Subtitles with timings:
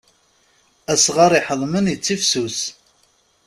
[0.93, 2.59] Asɣar iḥeḍmen ittifsus.